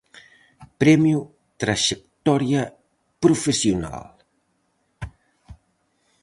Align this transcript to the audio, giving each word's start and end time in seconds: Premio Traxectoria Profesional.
Premio 0.81 1.19
Traxectoria 1.61 2.63
Profesional. 3.23 4.05